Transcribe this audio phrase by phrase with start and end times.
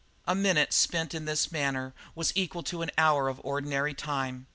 [0.25, 4.47] A minute, spent in this manner, was equal to an hour of ordinary time.